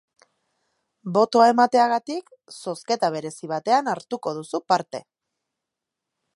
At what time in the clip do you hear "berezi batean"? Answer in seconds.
3.19-3.93